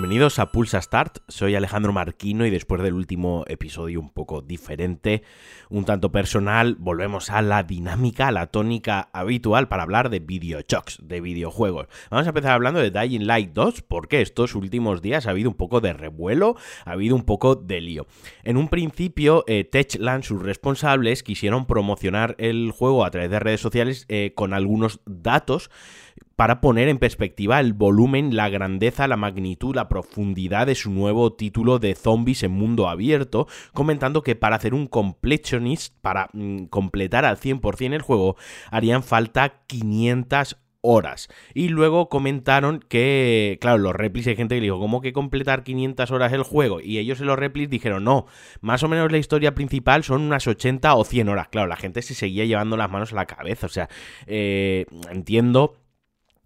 Bienvenidos 0.00 0.38
a 0.38 0.50
Pulsa 0.50 0.80
Start, 0.80 1.18
soy 1.28 1.56
Alejandro 1.56 1.92
Marquino 1.92 2.46
y 2.46 2.50
después 2.50 2.80
del 2.80 2.94
último 2.94 3.44
episodio 3.48 4.00
un 4.00 4.08
poco 4.08 4.40
diferente, 4.40 5.22
un 5.68 5.84
tanto 5.84 6.10
personal, 6.10 6.76
volvemos 6.78 7.28
a 7.28 7.42
la 7.42 7.64
dinámica, 7.64 8.28
a 8.28 8.32
la 8.32 8.46
tónica 8.46 9.10
habitual 9.12 9.68
para 9.68 9.82
hablar 9.82 10.08
de 10.08 10.20
videojuegos, 10.20 11.00
de 11.02 11.20
videojuegos. 11.20 11.88
Vamos 12.10 12.24
a 12.26 12.30
empezar 12.30 12.52
hablando 12.52 12.80
de 12.80 12.90
Dying 12.90 13.26
Light 13.26 13.52
2 13.52 13.82
porque 13.82 14.22
estos 14.22 14.54
últimos 14.54 15.02
días 15.02 15.26
ha 15.26 15.32
habido 15.32 15.50
un 15.50 15.56
poco 15.56 15.82
de 15.82 15.92
revuelo, 15.92 16.56
ha 16.86 16.92
habido 16.92 17.14
un 17.14 17.24
poco 17.24 17.54
de 17.54 17.82
lío. 17.82 18.06
En 18.42 18.56
un 18.56 18.68
principio, 18.68 19.44
eh, 19.48 19.64
Techland, 19.64 20.24
sus 20.24 20.42
responsables, 20.42 21.22
quisieron 21.22 21.66
promocionar 21.66 22.36
el 22.38 22.70
juego 22.70 23.04
a 23.04 23.10
través 23.10 23.30
de 23.30 23.38
redes 23.38 23.60
sociales 23.60 24.06
eh, 24.08 24.32
con 24.34 24.54
algunos 24.54 25.00
datos 25.04 25.70
para 26.36 26.62
poner 26.62 26.88
en 26.88 26.98
perspectiva 26.98 27.60
el 27.60 27.74
volumen, 27.74 28.34
la 28.34 28.48
grandeza, 28.48 29.06
la 29.06 29.18
magnitud, 29.18 29.74
la 29.74 29.88
profundidad 29.88 30.66
de 30.66 30.74
su 30.74 30.90
nuevo 30.90 31.34
título 31.34 31.78
de 31.78 31.94
zombies 31.94 32.42
en 32.42 32.52
mundo 32.52 32.88
abierto, 32.88 33.46
comentando 33.74 34.22
que 34.22 34.36
para 34.36 34.56
hacer 34.56 34.72
un 34.72 34.86
completionist, 34.86 35.94
para 36.00 36.30
mm, 36.32 36.64
completar 36.68 37.26
al 37.26 37.36
100% 37.36 37.94
el 37.94 38.00
juego, 38.00 38.36
harían 38.70 39.02
falta 39.02 39.60
500 39.66 40.56
horas. 40.80 41.28
Y 41.54 41.68
luego 41.68 42.08
comentaron 42.08 42.80
que, 42.88 43.58
claro, 43.60 43.78
los 43.78 43.94
replis 43.94 44.26
hay 44.26 44.36
gente 44.36 44.54
que 44.54 44.60
dijo, 44.62 44.78
¿cómo 44.78 45.00
que 45.00 45.12
completar 45.12 45.62
500 45.62 46.10
horas 46.10 46.32
el 46.32 46.42
juego? 46.42 46.80
Y 46.80 46.98
ellos 46.98 47.20
en 47.20 47.26
los 47.26 47.38
replis 47.38 47.68
dijeron, 47.68 48.04
no, 48.04 48.26
más 48.60 48.82
o 48.82 48.88
menos 48.88 49.12
la 49.12 49.18
historia 49.18 49.54
principal 49.54 50.04
son 50.04 50.22
unas 50.22 50.46
80 50.46 50.94
o 50.94 51.04
100 51.04 51.28
horas. 51.28 51.48
Claro, 51.48 51.68
la 51.68 51.76
gente 51.76 52.02
se 52.02 52.14
seguía 52.14 52.44
llevando 52.44 52.76
las 52.76 52.90
manos 52.90 53.12
a 53.12 53.16
la 53.16 53.26
cabeza, 53.26 53.66
o 53.66 53.70
sea, 53.70 53.88
eh, 54.26 54.86
entiendo 55.10 55.74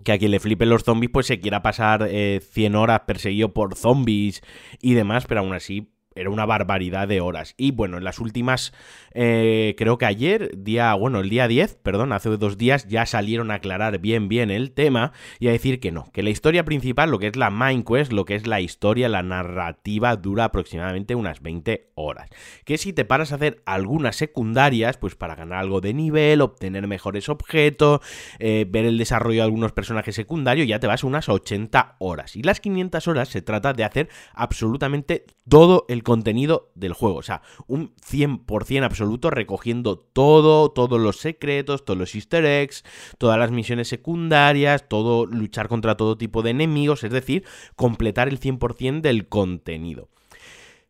que 0.03 0.13
a 0.13 0.19
quien 0.19 0.31
le 0.31 0.41
flipen 0.41 0.69
los 0.69 0.83
zombies 0.83 1.11
pues 1.13 1.27
se 1.27 1.41
quiera 1.41 1.63
pasar 1.63 2.09
100 2.09 2.13
eh, 2.13 2.77
horas 2.77 3.03
perseguido 3.07 3.55
por 3.55 3.77
zombies 3.77 4.43
y 4.81 4.95
demás, 4.95 5.27
pero 5.27 5.41
aún 5.41 5.55
así 5.55 5.94
era 6.15 6.31
una 6.31 6.47
barbaridad 6.47 7.09
de 7.09 7.21
horas. 7.21 7.55
Y 7.57 7.73
bueno, 7.73 7.99
en 7.99 8.05
las 8.05 8.19
últimas, 8.19 8.73
eh, 9.13 9.75
creo 9.77 9.99
que 9.99 10.07
ayer, 10.07 10.51
día, 10.57 10.95
bueno, 10.95 11.21
el 11.21 11.31
día 11.31 11.49
10, 11.49 11.79
perdón, 11.83 12.13
hace 12.13 12.29
dos 12.31 12.59
días, 12.59 12.87
ya 12.89 13.07
salieron 13.07 13.51
a 13.51 13.55
aclarar 13.55 13.99
bien, 13.99 14.29
bien 14.29 14.51
el 14.51 14.73
tema 14.73 15.13
y 15.39 15.49
a 15.49 15.53
decir 15.53 15.81
que 15.81 15.93
no, 15.93 16.11
que 16.13 16.23
la 16.23 16.31
historia 16.31 16.65
principal, 16.65 17.11
lo 17.11 17.19
que 17.19 17.29
es 17.29 17.37
la 17.37 17.51
Main 17.51 17.83
Quest, 17.83 18.13
lo 18.13 18.25
que 18.25 18.35
es 18.35 18.47
la 18.47 18.61
historia, 18.61 19.09
la 19.09 19.23
narrativa, 19.23 20.17
dura 20.17 20.45
aproximadamente 20.45 21.15
unas 21.15 21.43
20 21.43 21.91
horas. 21.95 22.29
Que 22.65 22.79
si 22.79 22.93
te 22.93 23.05
paras 23.05 23.33
a 23.33 23.37
hacer 23.37 23.63
algunas 23.67 24.17
secundarias, 24.17 24.97
pues 24.97 25.15
para 25.15 25.35
ganar 25.35 25.59
algo 25.59 25.81
de 25.81 25.95
nivel, 25.95 26.41
obtener 26.41 26.87
mejores 26.87 27.29
objetos, 27.29 28.01
eh, 28.39 28.67
ver 28.69 28.85
el 28.85 28.99
desarrollo 28.99 29.41
de 29.41 29.45
algunos 29.45 29.73
personajes 29.73 30.15
secundarios, 30.15 30.67
ya 30.67 30.81
te 30.81 30.87
vas 30.87 31.05
unas 31.05 31.29
80 31.29 31.97
horas. 31.99 32.37
Y 32.37 32.43
las 32.43 32.61
500 32.61 33.09
horas 33.09 33.29
se 33.29 33.43
trata 33.43 33.73
de 33.73 33.85
hacer 33.85 34.09
absolutamente 34.33 35.25
todo 35.49 35.85
el 35.89 36.03
contenido 36.03 36.71
del 36.75 36.93
juego. 36.93 37.17
O 37.17 37.23
sea, 37.23 37.43
un 37.67 37.95
100% 37.97 38.85
absoluto 38.85 39.31
recogiendo 39.31 39.99
todo, 39.99 40.71
todos 40.71 41.01
los 41.01 41.19
secretos, 41.19 41.85
todos 41.85 41.99
los 41.99 42.15
easter 42.15 42.45
eggs, 42.45 42.85
todas 43.19 43.39
las 43.39 43.51
misiones 43.51 43.89
secundarias, 43.89 44.89
todo 44.89 45.27
luchar 45.27 45.69
contra 45.69 45.97
todo 45.97 46.17
tipo 46.17 46.43
de 46.43 46.51
enemigos, 46.51 47.05
es 47.05 47.13
decir, 47.13 47.45
completar 47.77 48.29
el 48.29 48.41
100% 48.41 49.01
del 49.01 49.29
contenido. 49.29 50.09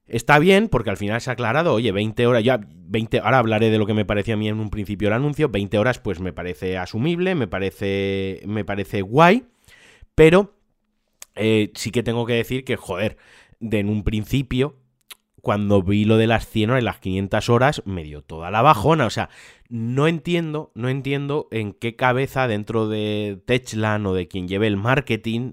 Está 0.06 0.38
bien 0.38 0.68
porque 0.68 0.90
al 0.90 0.98
final 0.98 1.20
se 1.22 1.30
ha 1.30 1.32
aclarado, 1.32 1.72
oye, 1.72 1.90
20 1.90 2.26
horas, 2.26 2.44
ya 2.44 2.60
20, 2.60 3.20
ahora 3.20 3.38
hablaré 3.38 3.70
de 3.70 3.78
lo 3.78 3.86
que 3.86 3.94
me 3.94 4.04
parecía 4.04 4.34
a 4.34 4.36
mí 4.36 4.48
en 4.48 4.60
un 4.60 4.68
principio 4.68 5.08
el 5.08 5.14
anuncio, 5.14 5.48
20 5.48 5.78
horas 5.78 5.98
pues 5.98 6.20
me 6.20 6.34
parece 6.34 6.76
asumible, 6.76 7.34
me 7.34 7.48
parece, 7.48 8.42
me 8.44 8.66
parece 8.66 9.00
guay, 9.00 9.46
pero 10.14 10.54
eh, 11.36 11.72
sí 11.74 11.90
que 11.90 12.02
tengo 12.02 12.26
que 12.26 12.34
decir 12.34 12.64
que, 12.64 12.76
joder, 12.76 13.16
de 13.64 13.80
en 13.80 13.88
un 13.88 14.04
principio 14.04 14.76
cuando 15.44 15.82
vi 15.82 16.04
lo 16.04 16.16
de 16.16 16.26
las 16.26 16.48
100 16.48 16.70
horas 16.70 16.82
y 16.82 16.84
las 16.84 16.98
500 16.98 17.48
horas, 17.50 17.82
me 17.84 18.02
dio 18.02 18.22
toda 18.22 18.50
la 18.50 18.62
bajona. 18.62 19.06
O 19.06 19.10
sea, 19.10 19.28
no 19.68 20.08
entiendo, 20.08 20.72
no 20.74 20.88
entiendo 20.88 21.48
en 21.50 21.74
qué 21.74 21.96
cabeza 21.96 22.48
dentro 22.48 22.88
de 22.88 23.42
Techland 23.46 24.06
o 24.06 24.14
de 24.14 24.26
quien 24.26 24.48
lleve 24.48 24.66
el 24.66 24.78
marketing 24.78 25.52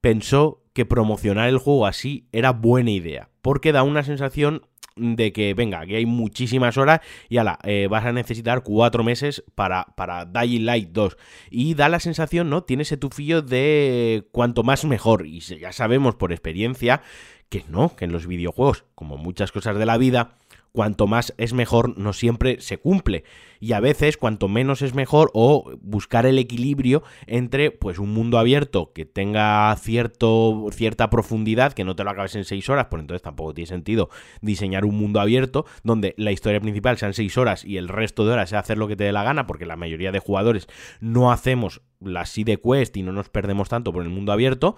pensó 0.00 0.62
que 0.72 0.86
promocionar 0.86 1.48
el 1.48 1.58
juego 1.58 1.86
así 1.86 2.28
era 2.30 2.52
buena 2.52 2.92
idea. 2.92 3.28
Porque 3.42 3.72
da 3.72 3.82
una 3.82 4.04
sensación 4.04 4.62
de 4.98 5.32
que, 5.32 5.54
venga, 5.54 5.84
que 5.86 5.96
hay 5.96 6.06
muchísimas 6.06 6.76
horas 6.76 7.00
y 7.28 7.38
ala, 7.38 7.58
eh, 7.64 7.88
vas 7.90 8.04
a 8.04 8.12
necesitar 8.12 8.62
cuatro 8.62 9.04
meses 9.04 9.44
para, 9.54 9.86
para 9.96 10.24
Dying 10.24 10.64
Light 10.64 10.90
2. 10.90 11.16
Y 11.50 11.74
da 11.74 11.88
la 11.88 12.00
sensación, 12.00 12.50
¿no? 12.50 12.64
Tiene 12.64 12.82
ese 12.82 12.96
tufillo 12.96 13.42
de 13.42 14.26
cuanto 14.32 14.62
más 14.62 14.84
mejor. 14.84 15.26
Y 15.26 15.40
ya 15.40 15.72
sabemos 15.72 16.14
por 16.14 16.32
experiencia 16.32 17.02
que 17.48 17.64
no, 17.68 17.96
que 17.96 18.04
en 18.04 18.12
los 18.12 18.26
videojuegos, 18.26 18.84
como 18.94 19.16
muchas 19.16 19.52
cosas 19.52 19.78
de 19.78 19.86
la 19.86 19.96
vida, 19.96 20.36
cuanto 20.72 21.06
más 21.06 21.34
es 21.38 21.52
mejor 21.52 21.98
no 21.98 22.12
siempre 22.12 22.60
se 22.60 22.78
cumple 22.78 23.24
y 23.60 23.72
a 23.72 23.80
veces 23.80 24.16
cuanto 24.16 24.48
menos 24.48 24.82
es 24.82 24.94
mejor 24.94 25.30
o 25.34 25.72
buscar 25.80 26.26
el 26.26 26.38
equilibrio 26.38 27.02
entre 27.26 27.70
pues 27.70 27.98
un 27.98 28.12
mundo 28.12 28.38
abierto 28.38 28.92
que 28.92 29.04
tenga 29.04 29.74
cierto, 29.76 30.66
cierta 30.70 31.10
profundidad, 31.10 31.72
que 31.72 31.84
no 31.84 31.96
te 31.96 32.04
lo 32.04 32.10
acabes 32.10 32.36
en 32.36 32.44
6 32.44 32.68
horas, 32.68 32.86
por 32.86 33.00
entonces 33.00 33.22
tampoco 33.22 33.54
tiene 33.54 33.66
sentido 33.66 34.10
diseñar 34.40 34.84
un 34.84 34.96
mundo 34.96 35.20
abierto 35.20 35.66
donde 35.82 36.14
la 36.16 36.32
historia 36.32 36.60
principal 36.60 36.96
sean 36.98 37.14
6 37.14 37.36
horas 37.38 37.64
y 37.64 37.76
el 37.76 37.88
resto 37.88 38.24
de 38.24 38.32
horas 38.32 38.50
sea 38.50 38.60
hacer 38.60 38.78
lo 38.78 38.88
que 38.88 38.96
te 38.96 39.04
dé 39.04 39.12
la 39.12 39.24
gana, 39.24 39.46
porque 39.46 39.66
la 39.66 39.76
mayoría 39.76 40.12
de 40.12 40.18
jugadores 40.18 40.68
no 41.00 41.32
hacemos 41.32 41.82
la 42.00 42.26
side 42.26 42.60
quest 42.60 42.96
y 42.96 43.02
no 43.02 43.12
nos 43.12 43.28
perdemos 43.28 43.68
tanto 43.68 43.92
por 43.92 44.02
el 44.02 44.08
mundo 44.08 44.32
abierto, 44.32 44.76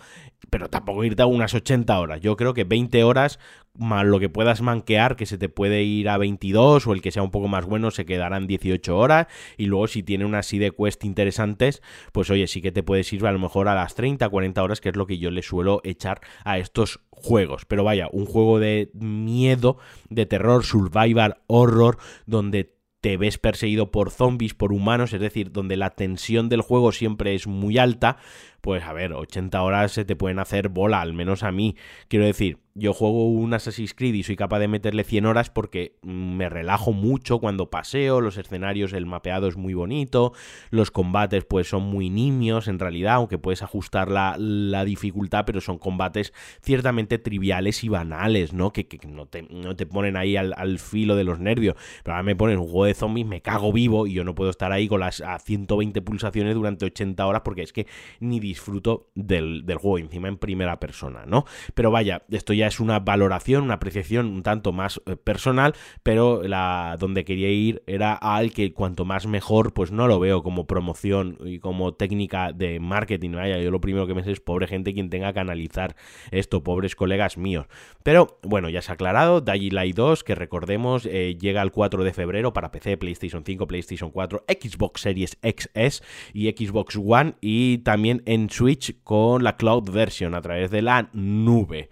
pero 0.49 0.71
tampoco 0.71 1.05
irte 1.05 1.23
a 1.23 1.27
unas 1.27 1.53
80 1.53 1.99
horas. 1.99 2.21
Yo 2.21 2.37
creo 2.37 2.55
que 2.55 2.65
20 2.65 3.05
horas 3.05 3.39
lo 3.79 4.21
que 4.21 4.29
puedas 4.29 4.63
manquear, 4.63 5.17
que 5.17 5.27
se 5.27 5.39
te 5.39 5.49
puede 5.49 5.83
ir 5.83 6.09
a 6.09 6.19
22 6.19 6.87
o 6.87 6.93
el 6.93 7.01
que 7.01 7.13
sea 7.13 7.23
un 7.23 7.31
poco 7.31 7.49
más 7.49 7.67
bueno 7.67 7.91
se 7.91 8.05
quedará 8.05 8.37
en 8.37 8.47
18 8.47 8.97
horas 8.97 9.27
y 9.57 9.67
luego 9.67 9.87
si 9.87 10.03
tiene 10.03 10.25
una 10.25 10.41
de 10.41 10.73
quest 10.77 11.05
interesantes, 11.05 11.83
pues 12.13 12.31
oye, 12.31 12.47
sí 12.47 12.61
que 12.61 12.73
te 12.73 12.83
puedes 12.83 13.13
ir 13.13 13.25
a 13.27 13.33
lo 13.33 13.39
mejor 13.39 13.69
a 13.69 13.75
las 13.75 13.95
30, 13.95 14.29
40 14.29 14.63
horas, 14.63 14.81
que 14.81 14.89
es 14.89 14.97
lo 14.97 15.07
que 15.07 15.19
yo 15.19 15.31
le 15.31 15.43
suelo 15.43 15.81
echar 15.85 16.21
a 16.45 16.59
estos 16.59 17.01
juegos. 17.11 17.65
Pero 17.67 17.85
vaya, 17.85 18.09
un 18.13 18.27
juego 18.27 18.59
de 18.59 18.91
miedo, 18.95 19.79
de 20.09 20.27
terror, 20.27 20.65
survival, 20.65 21.39
horror, 21.47 21.99
donde 22.27 22.81
te 23.01 23.17
ves 23.17 23.39
perseguido 23.39 23.91
por 23.91 24.11
zombies, 24.11 24.55
por 24.55 24.73
humanos, 24.73 25.13
es 25.13 25.21
decir, 25.21 25.53
donde 25.53 25.77
la 25.77 25.91
tensión 25.91 26.49
del 26.49 26.61
juego 26.61 26.93
siempre 26.93 27.35
es 27.35 27.47
muy 27.47 27.79
alta, 27.79 28.19
pues 28.61 28.83
a 28.85 28.93
ver, 28.93 29.15
80 29.15 29.63
horas 29.63 29.93
se 29.93 30.05
te 30.05 30.17
pueden 30.17 30.39
hacer 30.39 30.69
bola, 30.69 31.01
al 31.01 31.15
menos 31.15 31.43
a 31.43 31.51
mí. 31.51 31.77
Quiero 32.09 32.27
decir, 32.27 32.59
yo 32.81 32.95
juego 32.95 33.29
un 33.29 33.53
Assassin's 33.53 33.93
Creed 33.93 34.15
y 34.15 34.23
soy 34.23 34.37
capaz 34.37 34.59
de 34.59 34.67
meterle 34.67 35.05
100 35.05 35.27
horas 35.27 35.51
porque 35.51 35.99
me 36.03 36.49
relajo 36.49 36.95
mucho 36.95 37.39
cuando 37.39 37.69
paseo, 37.69 38.23
los 38.23 38.39
escenarios, 38.39 38.95
el 38.95 39.05
mapeado 39.05 39.49
es 39.49 39.59
muy 39.59 39.75
bonito, 39.75 40.33
los 40.71 40.91
combates 40.91 41.45
pues 41.45 41.69
son 41.69 41.83
muy 41.83 42.09
nimios 42.09 42.69
en 42.69 42.79
realidad, 42.79 43.17
aunque 43.17 43.37
puedes 43.37 43.63
ajustar 43.63 44.11
la, 44.11 44.85
dificultad, 44.85 45.45
pero 45.45 45.61
son 45.61 45.77
combates 45.77 46.33
ciertamente 46.63 47.19
triviales 47.19 47.85
y 47.85 47.91
banales, 47.91 48.55
¿no? 48.55 48.73
Que, 48.73 48.89
no, 49.07 49.27
te, 49.27 49.43
no, 49.43 49.77
te, 49.77 49.85
ponen 49.85 50.17
ahí 50.17 50.37
al, 50.37 50.79
filo 50.79 51.17
de 51.17 51.25
los 51.25 51.39
nervios. 51.39 51.77
Pero 52.03 52.15
ahora 52.15 52.23
me 52.23 52.35
ponen 52.35 52.59
un 52.59 52.65
juego 52.65 52.87
de 52.87 52.95
zombies, 52.95 53.27
me 53.27 53.43
cago 53.43 53.75
vivo 53.75 54.07
y 54.07 54.15
yo 54.15 54.25
no 54.25 54.35
puedo 54.35 54.49
estar 54.49 54.73
ahí 54.73 54.89
con 54.89 55.01
las 55.01 55.21
a 55.21 55.39
120 55.39 56.01
pulsaciones 56.01 56.55
durante 56.55 56.87
80 56.87 57.27
horas 57.27 57.43
porque 57.45 57.63
es 57.63 57.75
que 57.75 57.87
ni 58.21 58.41
disfruto 58.41 59.11
del, 59.15 59.67
del 59.67 59.77
juego, 59.77 59.99
encima 59.99 60.29
en 60.29 60.39
primera 60.39 60.81
persona, 60.81 61.27
¿no? 61.27 61.45
Pero 61.75 61.91
vaya, 61.91 62.23
esto 62.31 62.55
ya 62.55 62.70
es 62.71 62.81
una 62.81 63.01
valoración, 63.01 63.65
una 63.65 63.75
apreciación 63.75 64.27
un 64.27 64.43
tanto 64.43 64.73
más 64.73 65.01
eh, 65.07 65.17
personal, 65.17 65.75
pero 66.03 66.43
la 66.43 66.97
donde 66.99 67.25
quería 67.25 67.51
ir 67.51 67.83
era 67.87 68.15
al 68.15 68.53
que 68.53 68.73
cuanto 68.73 69.05
más 69.05 69.27
mejor, 69.27 69.75
pues 69.75 69.93
no 69.93 70.07
lo 70.07 70.19
veo 70.19 70.43
como 70.43 70.67
promoción 70.67 71.37
y 71.45 71.59
como 71.59 71.93
técnica 71.93 72.53
de 72.53 72.81
marketing. 72.81 73.33
Vaya, 73.33 73.59
yo 73.59 73.71
lo 73.71 73.81
primero 73.81 74.07
que 74.07 74.15
me 74.15 74.25
sé 74.25 74.33
es 74.33 74.41
pobre 74.41 74.67
gente 74.67 74.95
quien 74.95 75.11
tenga 75.11 75.33
que 75.33 75.41
analizar 75.41 75.97
esto, 76.31 76.63
pobres 76.63 76.97
colegas 76.97 77.37
míos. 77.37 77.67
Pero 78.03 78.39
bueno, 78.43 78.69
ya 78.71 78.83
se 78.83 78.93
ha 78.93 78.95
aclarado, 78.95 79.41
Dying 79.41 79.75
Light 79.75 79.97
2, 79.97 80.25
que 80.25 80.35
recordemos, 80.35 81.07
eh, 81.07 81.37
llega 81.39 81.63
el 81.63 81.73
4 81.73 82.05
de 82.05 82.13
febrero 82.13 82.53
para 82.53 82.71
PC, 82.71 82.97
PlayStation 82.97 83.45
5, 83.45 83.67
PlayStation 83.67 84.11
4, 84.11 84.45
Xbox 84.49 85.01
Series 85.03 85.39
XS 85.43 86.03
y 86.33 86.49
Xbox 86.51 86.97
One 86.97 87.35
y 87.41 87.79
también 87.79 88.23
en 88.27 88.49
Switch 88.51 89.03
con 89.03 89.43
la 89.43 89.57
cloud 89.57 89.91
version 89.91 90.35
a 90.35 90.41
través 90.41 90.71
de 90.71 90.83
la 90.83 91.11
nube. 91.13 91.91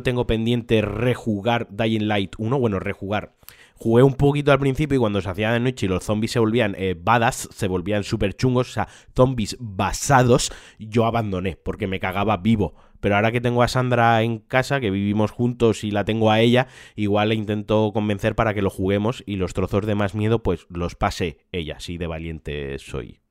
Tengo 0.00 0.26
pendiente 0.26 0.80
rejugar 0.80 1.66
Dying 1.68 2.06
Light 2.06 2.34
1, 2.38 2.58
bueno, 2.58 2.78
rejugar. 2.78 3.34
Jugué 3.74 4.04
un 4.04 4.14
poquito 4.14 4.52
al 4.52 4.60
principio 4.60 4.94
y 4.96 5.00
cuando 5.00 5.20
se 5.20 5.28
hacía 5.28 5.50
de 5.50 5.58
noche 5.58 5.86
y 5.86 5.88
los 5.88 6.04
zombies 6.04 6.30
se 6.30 6.38
volvían 6.38 6.76
eh, 6.78 6.94
badass, 6.96 7.48
se 7.52 7.66
volvían 7.66 8.04
súper 8.04 8.34
chungos, 8.34 8.70
o 8.70 8.72
sea, 8.72 8.88
zombies 9.16 9.56
basados, 9.58 10.52
yo 10.78 11.04
abandoné 11.04 11.56
porque 11.56 11.88
me 11.88 11.98
cagaba 11.98 12.36
vivo. 12.36 12.74
Pero 13.00 13.16
ahora 13.16 13.32
que 13.32 13.40
tengo 13.40 13.64
a 13.64 13.68
Sandra 13.68 14.22
en 14.22 14.38
casa, 14.38 14.78
que 14.78 14.92
vivimos 14.92 15.32
juntos 15.32 15.82
y 15.82 15.90
la 15.90 16.04
tengo 16.04 16.30
a 16.30 16.38
ella, 16.38 16.68
igual 16.94 17.30
le 17.30 17.34
intento 17.34 17.90
convencer 17.92 18.36
para 18.36 18.54
que 18.54 18.62
lo 18.62 18.70
juguemos 18.70 19.24
y 19.26 19.34
los 19.34 19.52
trozos 19.52 19.84
de 19.84 19.96
más 19.96 20.14
miedo, 20.14 20.44
pues 20.44 20.66
los 20.68 20.94
pase 20.94 21.38
ella, 21.50 21.78
así 21.78 21.98
de 21.98 22.06
valiente 22.06 22.78
soy. 22.78 23.21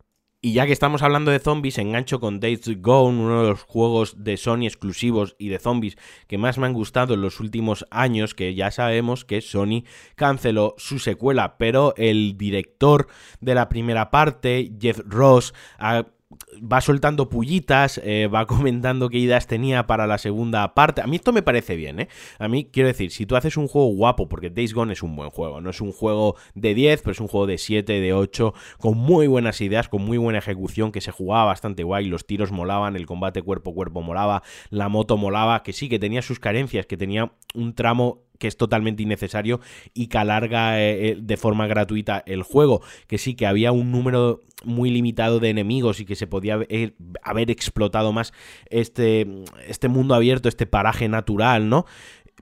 Y 0.43 0.53
ya 0.53 0.65
que 0.65 0.73
estamos 0.73 1.03
hablando 1.03 1.29
de 1.29 1.37
zombies, 1.37 1.77
engancho 1.77 2.19
con 2.19 2.39
Days 2.39 2.81
Gone, 2.81 3.19
uno 3.19 3.43
de 3.43 3.49
los 3.49 3.61
juegos 3.61 4.23
de 4.23 4.37
Sony 4.37 4.63
exclusivos 4.63 5.35
y 5.37 5.49
de 5.49 5.59
zombies 5.59 5.99
que 6.27 6.39
más 6.39 6.57
me 6.57 6.65
han 6.65 6.73
gustado 6.73 7.13
en 7.13 7.21
los 7.21 7.39
últimos 7.39 7.85
años, 7.91 8.33
que 8.33 8.55
ya 8.55 8.71
sabemos 8.71 9.23
que 9.23 9.41
Sony 9.41 9.83
canceló 10.15 10.73
su 10.79 10.97
secuela, 10.97 11.59
pero 11.59 11.93
el 11.95 12.39
director 12.39 13.05
de 13.39 13.53
la 13.53 13.69
primera 13.69 14.09
parte, 14.09 14.71
Jeff 14.79 15.01
Ross, 15.05 15.53
ha 15.77 16.07
va 16.61 16.81
soltando 16.81 17.29
pullitas, 17.29 17.99
eh, 18.03 18.27
va 18.27 18.45
comentando 18.47 19.09
qué 19.09 19.17
ideas 19.17 19.47
tenía 19.47 19.87
para 19.87 20.07
la 20.07 20.17
segunda 20.17 20.73
parte. 20.73 21.01
A 21.01 21.07
mí 21.07 21.17
esto 21.17 21.33
me 21.33 21.41
parece 21.41 21.75
bien, 21.75 22.01
¿eh? 22.01 22.07
A 22.39 22.47
mí 22.47 22.65
quiero 22.71 22.87
decir, 22.87 23.11
si 23.11 23.25
tú 23.25 23.35
haces 23.35 23.57
un 23.57 23.67
juego 23.67 23.87
guapo, 23.89 24.29
porque 24.29 24.49
Days 24.49 24.73
Gone 24.73 24.93
es 24.93 25.03
un 25.03 25.15
buen 25.15 25.29
juego, 25.29 25.61
no 25.61 25.69
es 25.69 25.81
un 25.81 25.91
juego 25.91 26.35
de 26.55 26.73
10, 26.73 27.01
pero 27.01 27.11
es 27.11 27.19
un 27.19 27.27
juego 27.27 27.47
de 27.47 27.57
7, 27.57 27.99
de 27.99 28.13
8, 28.13 28.53
con 28.79 28.97
muy 28.97 29.27
buenas 29.27 29.61
ideas, 29.61 29.89
con 29.89 30.03
muy 30.03 30.17
buena 30.17 30.39
ejecución, 30.39 30.91
que 30.91 31.01
se 31.01 31.11
jugaba 31.11 31.45
bastante 31.45 31.83
guay, 31.83 32.05
los 32.07 32.25
tiros 32.25 32.51
molaban, 32.51 32.95
el 32.95 33.05
combate 33.05 33.41
cuerpo 33.41 33.71
a 33.71 33.73
cuerpo 33.73 34.01
molaba, 34.01 34.43
la 34.69 34.89
moto 34.89 35.17
molaba, 35.17 35.63
que 35.63 35.73
sí, 35.73 35.89
que 35.89 35.99
tenía 35.99 36.21
sus 36.21 36.39
carencias, 36.39 36.85
que 36.85 36.97
tenía 36.97 37.31
un 37.53 37.73
tramo 37.73 38.23
que 38.41 38.47
es 38.47 38.57
totalmente 38.57 39.03
innecesario 39.03 39.61
y 39.93 40.07
que 40.07 40.17
alarga 40.17 40.81
eh, 40.81 41.09
eh, 41.09 41.17
de 41.21 41.37
forma 41.37 41.67
gratuita 41.67 42.23
el 42.25 42.41
juego. 42.41 42.81
Que 43.07 43.19
sí, 43.19 43.35
que 43.35 43.45
había 43.45 43.71
un 43.71 43.91
número 43.91 44.41
muy 44.65 44.89
limitado 44.89 45.39
de 45.39 45.49
enemigos 45.49 45.99
y 45.99 46.05
que 46.05 46.15
se 46.15 46.25
podía 46.25 46.55
haber, 47.23 47.51
explotado 47.51 48.11
más 48.11 48.33
este, 48.69 49.27
este 49.67 49.87
mundo 49.89 50.15
abierto, 50.15 50.49
este 50.49 50.65
paraje 50.65 51.07
natural, 51.07 51.69
¿no? 51.69 51.85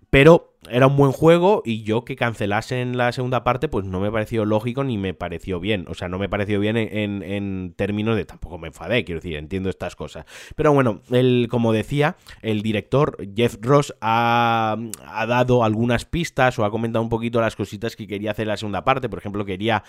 Pero 0.09 0.48
era 0.67 0.87
un 0.87 0.97
buen 0.97 1.13
juego 1.13 1.61
y 1.63 1.83
yo 1.83 2.03
que 2.03 2.17
cancelasen 2.17 2.97
la 2.97 3.13
segunda 3.13 3.45
parte, 3.45 3.69
pues 3.69 3.85
no 3.85 4.01
me 4.01 4.11
pareció 4.11 4.43
lógico 4.43 4.83
ni 4.83 4.97
me 4.97 5.13
pareció 5.13 5.59
bien. 5.59 5.85
O 5.87 5.93
sea, 5.93 6.09
no 6.09 6.19
me 6.19 6.27
pareció 6.27 6.59
bien 6.59 6.75
en, 6.75 7.73
términos 7.77 8.17
de 8.17 8.25
tampoco 8.25 8.57
me 8.57 8.67
enfadé, 8.67 9.05
quiero 9.05 9.21
decir, 9.21 9.37
entiendo 9.37 9.69
estas 9.69 9.95
cosas. 9.95 10.25
Pero 10.55 10.73
bueno, 10.73 11.01
el, 11.11 11.47
como 11.49 11.71
decía, 11.71 12.17
el 12.41 12.61
director 12.61 13.17
Jeff 13.35 13.55
Ross 13.61 13.95
ha, 14.01 14.77
dado 15.27 15.63
algunas 15.63 16.03
pistas 16.03 16.59
o 16.59 16.65
ha 16.65 16.71
comentado 16.71 17.03
un 17.03 17.09
poquito 17.09 17.39
las 17.39 17.55
cositas 17.55 17.95
que 17.95 18.07
quería 18.07 18.31
hacer 18.31 18.43
en 18.43 18.49
la 18.49 18.57
segunda 18.57 18.83
parte. 18.83 19.07
Por 19.07 19.19
ejemplo, 19.19 19.45
quería, 19.45 19.83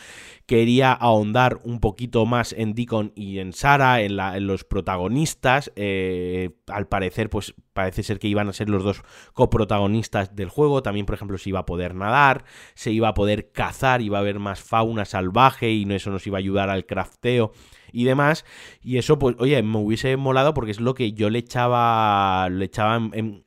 quería 0.47 0.93
ahondar 0.93 1.59
un 1.65 1.81
poquito 1.81 2.27
más 2.27 2.53
en 2.53 2.75
Deacon 2.75 3.13
y 3.17 3.41
en 3.41 3.53
Sara, 3.53 4.03
en, 4.03 4.17
la, 4.17 4.37
en 4.37 4.47
los 4.47 4.63
protagonistas. 4.63 5.73
Eh, 5.75 6.51
al 6.69 6.87
parecer, 6.87 7.29
pues 7.29 7.55
parece 7.73 8.03
ser 8.03 8.19
que 8.19 8.29
iban 8.29 8.49
a 8.49 8.53
ser 8.53 8.69
los 8.69 8.85
dos 8.85 9.03
coprotagonistas 9.33 10.37
del 10.37 10.49
juego 10.49 10.60
también, 10.83 11.07
por 11.07 11.15
ejemplo, 11.15 11.39
se 11.39 11.49
iba 11.49 11.61
a 11.61 11.67
poder 11.67 11.95
nadar, 11.95 12.45
se 12.75 12.91
iba 12.91 13.09
a 13.09 13.15
poder 13.15 13.51
cazar, 13.53 14.03
iba 14.03 14.19
a 14.19 14.21
haber 14.21 14.39
más 14.39 14.61
fauna 14.61 15.05
salvaje 15.05 15.71
y 15.71 15.91
eso 15.93 16.11
nos 16.11 16.27
iba 16.27 16.39
a 16.39 16.41
ayudar 16.41 16.71
al 16.71 16.87
crafteo 16.87 17.53
y 17.93 18.05
demás. 18.05 18.45
Y 18.83 18.99
eso, 18.99 19.19
pues, 19.19 19.37
oye, 19.39 19.63
me 19.63 19.79
hubiese 19.79 20.17
molado 20.17 20.55
porque 20.55 20.71
es 20.71 20.81
lo 20.81 20.95
que 20.95 21.13
yo 21.13 21.31
le 21.31 21.39
echaba, 21.41 22.49
le 22.51 22.65
echaba 22.67 22.97
en, 23.13 23.43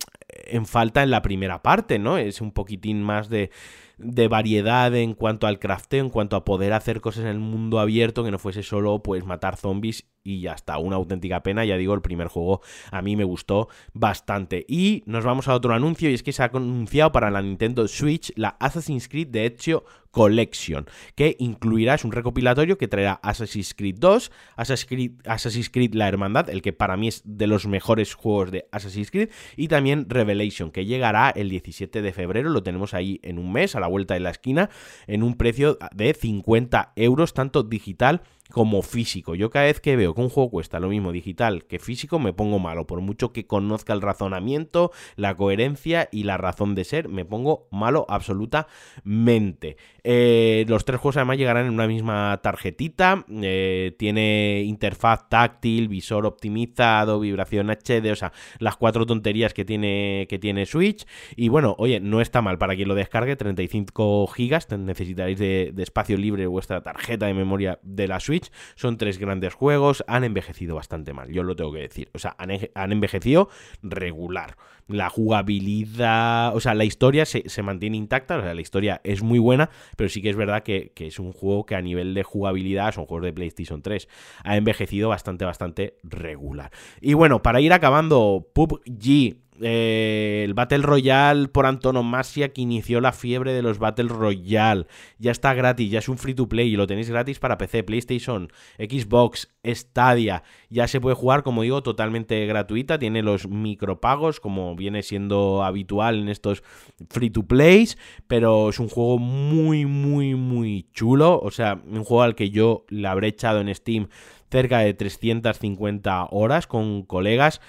falta 0.65 1.03
en 1.03 1.11
la 1.11 1.21
primera 1.21 1.61
parte, 1.61 1.99
¿no? 1.99 2.17
Es 2.17 2.41
un 2.41 2.51
poquitín 2.51 3.01
más 3.03 3.29
de 3.29 3.51
de 3.99 4.27
variedad 4.27 4.93
en 4.95 5.13
cuanto 5.13 5.45
al 5.47 5.59
crafteo, 5.59 6.03
en 6.03 6.09
cuanto 6.09 6.35
a 6.35 6.43
poder 6.43 6.73
hacer 6.73 6.99
cosas 6.99 7.23
en 7.23 7.29
el 7.29 7.39
mundo 7.39 7.79
abierto, 7.79 8.23
que 8.23 8.31
no 8.31 8.39
fuese 8.39 8.63
solo 8.63 9.03
pues 9.03 9.23
matar 9.23 9.55
zombies 9.55 10.07
y 10.23 10.41
ya 10.41 10.53
está, 10.53 10.77
una 10.77 10.95
auténtica 10.95 11.43
pena, 11.43 11.65
ya 11.65 11.77
digo, 11.77 11.93
el 11.93 12.01
primer 12.01 12.27
juego 12.27 12.61
a 12.91 13.01
mí 13.01 13.15
me 13.15 13.23
gustó 13.23 13.67
bastante. 13.93 14.65
Y 14.67 15.03
nos 15.05 15.23
vamos 15.23 15.47
a 15.47 15.53
otro 15.53 15.73
anuncio 15.73 16.09
y 16.09 16.13
es 16.13 16.23
que 16.23 16.31
se 16.31 16.43
ha 16.43 16.51
anunciado 16.53 17.11
para 17.11 17.31
la 17.31 17.41
Nintendo 17.41 17.87
Switch 17.87 18.31
la 18.35 18.55
Assassin's 18.59 19.07
Creed 19.07 19.27
de 19.27 19.45
Ezio 19.47 19.83
Collection, 20.13 20.85
que 21.15 21.35
incluirá, 21.39 21.95
es 21.95 22.05
un 22.05 22.11
recopilatorio 22.11 22.77
que 22.77 22.87
traerá 22.87 23.13
Assassin's 23.23 23.73
Creed 23.73 23.95
2, 23.97 24.31
Assassin's 24.55 24.85
Creed, 24.87 25.11
Assassin's 25.25 25.71
Creed 25.71 25.95
La 25.95 26.07
Hermandad, 26.07 26.51
el 26.51 26.61
que 26.61 26.71
para 26.71 26.97
mí 26.97 27.07
es 27.07 27.23
de 27.25 27.47
los 27.47 27.65
mejores 27.65 28.13
juegos 28.13 28.51
de 28.51 28.67
Assassin's 28.71 29.09
Creed, 29.09 29.29
y 29.57 29.69
también 29.69 30.05
Revelation, 30.07 30.69
que 30.69 30.85
llegará 30.85 31.31
el 31.31 31.49
17 31.49 32.03
de 32.03 32.13
febrero, 32.13 32.51
lo 32.51 32.61
tenemos 32.61 32.93
ahí 32.93 33.19
en 33.23 33.39
un 33.39 33.51
mes, 33.51 33.75
a 33.75 33.79
la 33.79 33.87
vuelta 33.87 34.13
de 34.13 34.19
la 34.19 34.29
esquina, 34.29 34.69
en 35.07 35.23
un 35.23 35.33
precio 35.33 35.79
de 35.95 36.13
50 36.13 36.93
euros, 36.95 37.33
tanto 37.33 37.63
digital 37.63 38.21
como 38.51 38.83
físico. 38.83 39.33
Yo 39.33 39.49
cada 39.49 39.65
vez 39.65 39.79
que 39.79 39.95
veo 39.95 40.12
que 40.13 40.21
un 40.21 40.29
juego 40.29 40.49
cuesta 40.49 40.79
lo 40.79 40.89
mismo 40.89 41.11
digital 41.11 41.65
que 41.65 41.79
físico, 41.79 42.19
me 42.19 42.33
pongo 42.33 42.59
malo. 42.59 42.87
Por 42.87 43.01
mucho 43.01 43.33
que 43.33 43.45
conozca 43.45 43.93
el 43.93 44.01
razonamiento, 44.01 44.91
la 45.15 45.35
coherencia 45.35 46.09
y 46.11 46.23
la 46.23 46.37
razón 46.37 46.75
de 46.75 46.83
ser, 46.83 47.09
me 47.09 47.25
pongo 47.25 47.67
malo 47.71 48.05
absolutamente. 48.09 49.77
Eh, 50.03 50.65
los 50.67 50.85
tres 50.85 50.99
juegos 50.99 51.17
además 51.17 51.37
llegarán 51.37 51.65
en 51.65 51.73
una 51.73 51.87
misma 51.87 52.39
tarjetita. 52.43 53.25
Eh, 53.29 53.95
tiene 53.97 54.63
interfaz 54.65 55.29
táctil, 55.29 55.87
visor 55.87 56.25
optimizado, 56.25 57.19
vibración 57.19 57.69
HD, 57.69 58.11
o 58.11 58.15
sea, 58.15 58.33
las 58.59 58.77
cuatro 58.77 59.05
tonterías 59.05 59.53
que 59.53 59.65
tiene, 59.65 60.27
que 60.29 60.39
tiene 60.39 60.65
Switch. 60.65 61.05
Y 61.35 61.49
bueno, 61.49 61.75
oye, 61.77 61.99
no 61.99 62.21
está 62.21 62.41
mal 62.41 62.57
para 62.57 62.75
quien 62.75 62.87
lo 62.87 62.95
descargue, 62.95 63.35
35 63.35 64.27
gigas. 64.27 64.69
Necesitaréis 64.71 65.39
de, 65.39 65.71
de 65.73 65.83
espacio 65.83 66.17
libre 66.17 66.47
vuestra 66.47 66.81
tarjeta 66.81 67.27
de 67.27 67.33
memoria 67.33 67.79
de 67.81 68.07
la 68.07 68.19
Switch. 68.19 68.51
Son 68.75 68.97
tres 68.97 69.17
grandes 69.17 69.53
juegos, 69.53 70.02
han 70.07 70.23
envejecido 70.23 70.75
bastante 70.75 71.13
mal, 71.13 71.29
yo 71.31 71.43
lo 71.43 71.55
tengo 71.55 71.73
que 71.73 71.79
decir. 71.79 72.09
O 72.13 72.19
sea, 72.19 72.35
han, 72.37 72.91
envejecido 72.91 73.49
regular. 73.81 74.57
La 74.87 75.09
jugabilidad, 75.09 76.55
o 76.55 76.59
sea, 76.59 76.73
la 76.73 76.85
historia 76.85 77.25
se, 77.25 77.63
mantiene 77.63 77.97
intacta, 77.97 78.37
o 78.37 78.41
sea, 78.41 78.53
la 78.53 78.61
historia 78.61 79.01
es 79.03 79.23
muy 79.23 79.39
buena, 79.39 79.69
pero 79.97 80.09
sí 80.09 80.21
que 80.21 80.29
es 80.29 80.35
verdad 80.35 80.63
que, 80.63 80.91
que, 80.93 81.07
es 81.07 81.19
un 81.19 81.31
juego 81.31 81.65
que 81.65 81.75
a 81.75 81.81
nivel 81.81 82.13
de 82.13 82.23
jugabilidad, 82.23 82.93
son 82.93 83.05
juegos 83.05 83.25
de 83.25 83.33
PlayStation 83.33 83.81
3, 83.81 84.07
ha 84.43 84.57
envejecido 84.57 85.09
bastante, 85.09 85.45
bastante 85.45 85.97
regular. 86.03 86.71
Y 87.01 87.13
bueno, 87.13 87.41
para 87.41 87.61
ir 87.61 87.73
acabando, 87.73 88.47
PUBG 88.53 89.43
eh, 89.61 90.41
el 90.45 90.53
Battle 90.53 90.79
Royale 90.79 91.47
por 91.47 91.65
antonomasia 91.65 92.51
que 92.53 92.61
inició 92.61 93.01
la 93.01 93.11
fiebre 93.11 93.53
de 93.53 93.61
los 93.61 93.79
Battle 93.79 94.09
Royale. 94.09 94.87
Ya 95.19 95.31
está 95.31 95.53
gratis, 95.53 95.91
ya 95.91 95.99
es 95.99 96.09
un 96.09 96.17
free 96.17 96.33
to 96.33 96.49
play 96.49 96.73
y 96.73 96.75
lo 96.75 96.87
tenéis 96.87 97.09
gratis 97.09 97.39
para 97.39 97.57
PC, 97.57 97.83
PlayStation, 97.83 98.51
Xbox, 98.77 99.53
Stadia. 99.65 100.43
Ya 100.69 100.87
se 100.87 100.99
puede 100.99 101.15
jugar, 101.15 101.43
como 101.43 101.61
digo, 101.61 101.83
totalmente 101.83 102.45
gratuita. 102.45 102.97
Tiene 102.97 103.21
los 103.21 103.47
micropagos, 103.47 104.39
como 104.39 104.75
viene 104.83 105.01
siendo 105.01 105.63
habitual 105.63 106.19
en 106.19 106.29
estos 106.29 106.61
free 107.09 107.29
to 107.29 107.43
plays. 107.43 107.97
Pero 108.27 108.69
es 108.69 108.79
un 108.79 108.89
juego 108.89 109.17
muy, 109.17 109.85
muy, 109.85 110.35
muy 110.35 110.87
chulo. 110.93 111.39
O 111.39 111.51
sea, 111.51 111.81
un 111.85 112.03
juego 112.03 112.23
al 112.23 112.35
que 112.35 112.49
yo 112.49 112.85
le 112.89 113.07
habré 113.07 113.29
echado 113.29 113.61
en 113.61 113.73
Steam 113.73 114.09
cerca 114.51 114.79
de 114.79 114.93
350 114.93 116.27
horas 116.31 116.67
con 116.67 117.03
colegas 117.03 117.61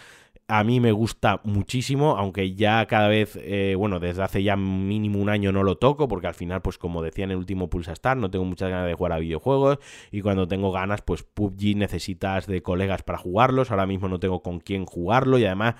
a 0.46 0.62
mí 0.62 0.78
me 0.78 0.92
gusta 0.92 1.40
muchísimo, 1.44 2.16
aunque 2.18 2.54
ya 2.54 2.84
cada 2.86 3.08
vez, 3.08 3.38
eh, 3.40 3.74
bueno, 3.78 3.98
desde 3.98 4.22
hace 4.22 4.42
ya 4.42 4.56
mínimo 4.56 5.18
un 5.18 5.30
año 5.30 5.52
no 5.52 5.62
lo 5.62 5.76
toco, 5.76 6.06
porque 6.06 6.26
al 6.26 6.34
final, 6.34 6.60
pues 6.60 6.76
como 6.76 7.02
decía 7.02 7.24
en 7.24 7.30
el 7.30 7.38
último 7.38 7.70
Pulsa 7.70 7.92
Star, 7.92 8.16
no 8.18 8.30
tengo 8.30 8.44
muchas 8.44 8.68
ganas 8.68 8.86
de 8.86 8.94
jugar 8.94 9.12
a 9.12 9.18
videojuegos, 9.18 9.78
y 10.10 10.20
cuando 10.20 10.46
tengo 10.46 10.70
ganas, 10.70 11.00
pues 11.00 11.22
PUBG 11.22 11.76
necesitas 11.76 12.46
de 12.46 12.62
colegas 12.62 13.02
para 13.02 13.18
jugarlos, 13.18 13.70
ahora 13.70 13.86
mismo 13.86 14.08
no 14.08 14.20
tengo 14.20 14.42
con 14.42 14.60
quién 14.60 14.84
jugarlo, 14.84 15.38
y 15.38 15.46
además, 15.46 15.76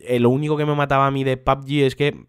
eh, 0.00 0.18
lo 0.18 0.30
único 0.30 0.56
que 0.56 0.64
me 0.64 0.74
mataba 0.74 1.06
a 1.06 1.10
mí 1.10 1.22
de 1.22 1.36
PUBG 1.36 1.84
es 1.84 1.96
que 1.96 2.26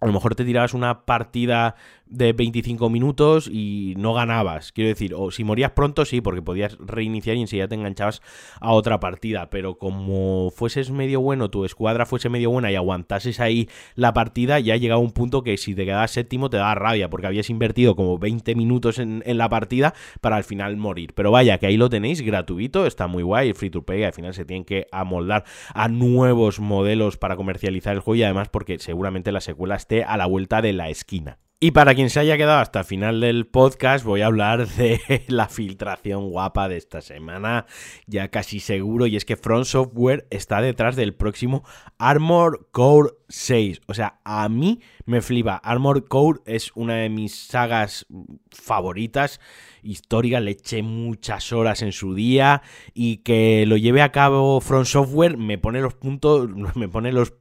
a 0.00 0.06
lo 0.06 0.12
mejor 0.12 0.34
te 0.34 0.44
tirabas 0.44 0.74
una 0.74 1.06
partida 1.06 1.76
de 2.06 2.32
25 2.32 2.90
minutos 2.90 3.48
y 3.50 3.94
no 3.96 4.14
ganabas. 4.14 4.72
Quiero 4.72 4.88
decir, 4.88 5.14
o 5.16 5.30
si 5.30 5.44
morías 5.44 5.72
pronto, 5.72 6.04
sí, 6.04 6.20
porque 6.20 6.42
podías 6.42 6.76
reiniciar 6.78 7.36
y 7.36 7.42
enseguida 7.42 7.68
te 7.68 7.74
enganchabas 7.74 8.22
a 8.60 8.72
otra 8.72 9.00
partida. 9.00 9.50
Pero 9.50 9.78
como 9.78 10.50
fueses 10.50 10.90
medio 10.90 11.20
bueno, 11.20 11.50
tu 11.50 11.64
escuadra 11.64 12.06
fuese 12.06 12.28
medio 12.28 12.50
buena 12.50 12.70
y 12.70 12.76
aguantases 12.76 13.40
ahí 13.40 13.68
la 13.94 14.12
partida, 14.12 14.60
ya 14.60 14.76
llegaba 14.76 15.00
un 15.00 15.12
punto 15.12 15.42
que 15.42 15.56
si 15.56 15.74
te 15.74 15.84
quedabas 15.84 16.10
séptimo 16.10 16.50
te 16.50 16.56
daba 16.56 16.74
rabia, 16.74 17.10
porque 17.10 17.26
habías 17.26 17.50
invertido 17.50 17.96
como 17.96 18.18
20 18.18 18.54
minutos 18.54 18.98
en, 18.98 19.22
la 19.24 19.48
partida 19.48 19.94
para 20.20 20.36
al 20.36 20.44
final 20.44 20.76
morir. 20.76 21.14
Pero 21.14 21.30
vaya, 21.30 21.58
que 21.58 21.66
ahí 21.66 21.76
lo 21.76 21.88
tenéis 21.88 22.20
gratuito, 22.22 22.86
está 22.86 23.06
muy 23.06 23.22
guay, 23.22 23.52
free 23.54 23.70
to 23.70 23.82
play, 23.82 24.04
al 24.04 24.12
final 24.12 24.34
se 24.34 24.44
tienen 24.44 24.64
que 24.64 24.86
amoldar 24.92 25.44
a 25.74 25.88
nuevos 25.88 26.60
modelos 26.60 27.16
para 27.16 27.36
comercializar 27.36 27.94
el 27.94 28.00
juego 28.00 28.16
y 28.16 28.22
además 28.22 28.48
porque 28.48 28.78
seguramente 28.78 29.32
la 29.32 29.40
secuela 29.40 29.76
esté 29.76 30.04
a 30.04 30.16
la 30.16 30.26
vuelta 30.26 30.62
de 30.62 30.72
la 30.72 30.90
esquina. 30.90 31.38
Y 31.60 31.70
para 31.70 31.94
quien 31.94 32.10
se 32.10 32.20
haya 32.20 32.36
quedado 32.36 32.60
hasta 32.60 32.80
el 32.80 32.84
final 32.84 33.20
del 33.20 33.46
podcast, 33.46 34.04
voy 34.04 34.20
a 34.20 34.26
hablar 34.26 34.66
de 34.76 35.00
la 35.28 35.48
filtración 35.48 36.28
guapa 36.30 36.68
de 36.68 36.76
esta 36.76 37.00
semana, 37.00 37.66
ya 38.06 38.28
casi 38.28 38.60
seguro, 38.60 39.06
y 39.06 39.16
es 39.16 39.24
que 39.24 39.36
Front 39.36 39.66
Software 39.66 40.26
está 40.30 40.60
detrás 40.60 40.96
del 40.96 41.14
próximo 41.14 41.64
Armor 41.96 42.68
Core 42.70 43.12
6. 43.34 43.82
O 43.86 43.94
sea, 43.94 44.20
a 44.24 44.48
mí 44.48 44.80
me 45.06 45.20
flipa. 45.20 45.56
Armor 45.56 46.06
Core 46.06 46.40
es 46.46 46.70
una 46.74 46.94
de 46.96 47.08
mis 47.08 47.34
sagas 47.34 48.06
favoritas 48.50 49.40
histórica, 49.82 50.40
le 50.40 50.52
eché 50.52 50.82
muchas 50.82 51.52
horas 51.52 51.82
en 51.82 51.92
su 51.92 52.14
día 52.14 52.62
y 52.94 53.18
que 53.18 53.66
lo 53.66 53.76
lleve 53.76 54.02
a 54.02 54.12
cabo 54.12 54.60
Front 54.60 54.86
Software 54.86 55.36
me 55.36 55.58
pone 55.58 55.80
los 55.80 55.94
puntos, 55.94 56.48
me 56.74 56.88
pone 56.88 57.12
los, 57.12 57.34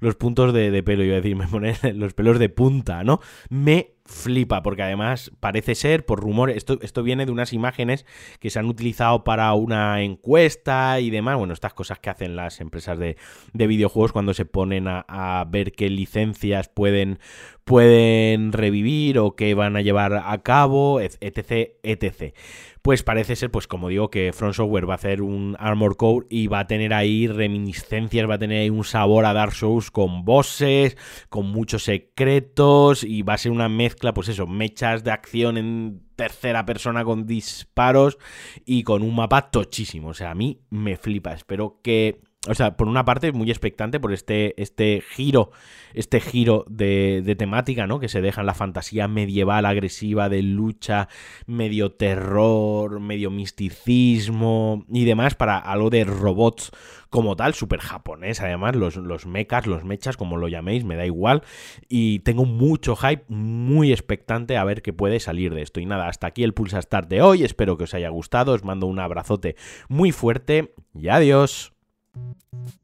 los, 0.00 0.14
puntos 0.16 0.52
de, 0.52 0.70
de, 0.70 0.82
pelo, 0.82 1.04
iba 1.04 1.14
a 1.14 1.20
decir, 1.20 1.36
me 1.36 1.46
pone 1.46 1.76
los 1.94 2.14
pelos 2.14 2.38
de 2.38 2.48
punta, 2.48 3.04
¿no? 3.04 3.20
Me 3.48 3.99
flipa, 4.10 4.62
porque 4.62 4.82
además 4.82 5.30
parece 5.40 5.74
ser, 5.74 6.04
por 6.04 6.20
rumores, 6.20 6.56
esto, 6.56 6.78
esto 6.82 7.02
viene 7.02 7.26
de 7.26 7.32
unas 7.32 7.52
imágenes 7.52 8.04
que 8.40 8.50
se 8.50 8.58
han 8.58 8.66
utilizado 8.66 9.24
para 9.24 9.52
una 9.54 10.02
encuesta 10.02 11.00
y 11.00 11.10
demás, 11.10 11.38
bueno, 11.38 11.54
estas 11.54 11.72
cosas 11.72 11.98
que 12.00 12.10
hacen 12.10 12.36
las 12.36 12.60
empresas 12.60 12.98
de, 12.98 13.16
videojuegos 13.54 14.12
cuando 14.12 14.34
se 14.34 14.44
ponen 14.44 14.88
a, 14.88 15.04
a, 15.08 15.44
ver 15.44 15.72
qué 15.72 15.88
licencias 15.88 16.68
pueden, 16.68 17.20
pueden 17.64 18.52
revivir 18.52 19.18
o 19.18 19.36
qué 19.36 19.54
van 19.54 19.76
a 19.76 19.80
llevar 19.80 20.14
a 20.14 20.38
cabo, 20.42 21.00
etc, 21.00 21.70
etc 21.82 22.34
pues 22.82 23.02
parece 23.02 23.36
ser, 23.36 23.50
pues 23.50 23.66
como 23.66 23.88
digo, 23.88 24.10
que 24.10 24.32
Front 24.32 24.54
Software 24.54 24.88
va 24.88 24.94
a 24.94 24.96
hacer 24.96 25.22
un 25.22 25.56
Armor 25.58 25.96
Core 25.96 26.26
y 26.30 26.46
va 26.46 26.60
a 26.60 26.66
tener 26.66 26.94
ahí 26.94 27.26
reminiscencias, 27.26 28.28
va 28.28 28.34
a 28.34 28.38
tener 28.38 28.62
ahí 28.62 28.70
un 28.70 28.84
sabor 28.84 29.26
a 29.26 29.32
Dark 29.32 29.54
Souls 29.54 29.90
con 29.90 30.24
bosses, 30.24 30.96
con 31.28 31.46
muchos 31.46 31.84
secretos 31.84 33.04
y 33.04 33.22
va 33.22 33.34
a 33.34 33.38
ser 33.38 33.52
una 33.52 33.68
mezcla, 33.68 34.14
pues 34.14 34.28
eso, 34.28 34.46
mechas 34.46 35.04
de 35.04 35.10
acción 35.10 35.58
en 35.58 36.02
tercera 36.16 36.66
persona 36.66 37.04
con 37.04 37.26
disparos 37.26 38.18
y 38.64 38.82
con 38.82 39.02
un 39.02 39.14
mapa 39.14 39.50
tochísimo. 39.50 40.08
O 40.08 40.14
sea, 40.14 40.30
a 40.30 40.34
mí 40.34 40.60
me 40.70 40.96
flipa. 40.96 41.32
Espero 41.32 41.80
que 41.82 42.20
o 42.48 42.54
sea, 42.54 42.78
por 42.78 42.88
una 42.88 43.04
parte 43.04 43.32
muy 43.32 43.50
expectante 43.50 44.00
por 44.00 44.14
este, 44.14 44.60
este 44.62 45.02
giro, 45.06 45.50
este 45.92 46.20
giro 46.20 46.64
de, 46.70 47.36
temática, 47.36 47.86
¿no? 47.86 48.00
Que 48.00 48.08
se 48.08 48.22
deja 48.22 48.40
en 48.40 48.46
la 48.46 48.54
fantasía 48.54 49.08
medieval 49.08 49.66
agresiva 49.66 50.30
de 50.30 50.42
lucha, 50.42 51.08
medio 51.46 51.92
terror, 51.92 52.98
medio 52.98 53.30
misticismo 53.30 54.86
y 54.88 55.04
demás 55.04 55.34
para 55.34 55.58
algo 55.58 55.90
de 55.90 56.04
robots 56.04 56.70
como 57.10 57.36
tal, 57.36 57.52
súper 57.52 57.80
japonés, 57.80 58.40
además, 58.40 58.74
los, 58.74 58.96
los 58.96 59.26
mechas, 59.26 59.66
los 59.66 59.84
mechas, 59.84 60.16
como 60.16 60.38
lo 60.38 60.48
llaméis, 60.48 60.84
me 60.84 60.96
da 60.96 61.04
igual. 61.04 61.42
Y 61.90 62.20
tengo 62.20 62.46
mucho 62.46 62.96
hype, 62.96 63.24
muy 63.28 63.92
expectante 63.92 64.56
a 64.56 64.64
ver 64.64 64.80
qué 64.80 64.94
puede 64.94 65.20
salir 65.20 65.52
de 65.52 65.60
esto. 65.60 65.80
Y 65.80 65.84
nada, 65.84 66.08
hasta 66.08 66.28
aquí 66.28 66.42
el 66.42 66.54
Pulsa 66.54 66.80
Start 66.80 67.10
de 67.10 67.20
hoy, 67.20 67.42
espero 67.42 67.76
que 67.76 67.84
os 67.84 67.92
haya 67.92 68.08
gustado, 68.08 68.52
os 68.52 68.64
mando 68.64 68.86
un 68.86 68.98
abrazote 68.98 69.56
muy 69.88 70.10
fuerte 70.10 70.72
y 70.94 71.08
adiós. 71.08 71.74
Thank 72.20 72.36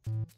you. 0.07 0.36